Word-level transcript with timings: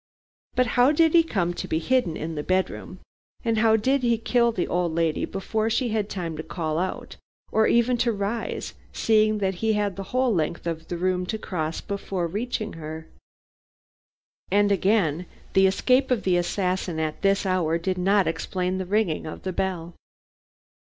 But 0.55 0.65
how 0.65 0.91
did 0.91 1.13
he 1.13 1.21
come 1.21 1.53
to 1.53 1.67
be 1.67 1.77
hidden 1.77 2.17
in 2.17 2.33
the 2.33 2.41
bedroom, 2.41 2.97
and 3.45 3.59
how 3.59 3.75
did 3.75 4.01
he 4.01 4.17
kill 4.17 4.51
the 4.51 4.67
old 4.67 4.95
lady 4.95 5.25
before 5.25 5.69
she 5.69 5.89
had 5.89 6.09
time 6.09 6.35
to 6.37 6.41
call 6.41 6.79
out 6.79 7.17
or 7.51 7.67
even 7.67 7.99
rise, 8.07 8.73
seeing 8.91 9.37
that 9.37 9.53
he 9.61 9.73
had 9.73 9.95
the 9.97 10.05
whole 10.09 10.33
length 10.33 10.65
of 10.65 10.87
the 10.87 10.97
room 10.97 11.27
to 11.27 11.37
cross 11.37 11.81
before 11.81 12.25
reaching 12.25 12.73
her? 12.73 13.09
And 14.49 14.71
again, 14.71 15.27
the 15.53 15.67
escape 15.67 16.09
of 16.09 16.23
the 16.23 16.35
assassin 16.35 16.99
at 16.99 17.21
this 17.21 17.45
hour 17.45 17.77
did 17.77 17.99
not 17.99 18.25
explain 18.25 18.79
the 18.79 18.87
ringing 18.87 19.27
of 19.27 19.43
the 19.43 19.53
bell. 19.53 19.93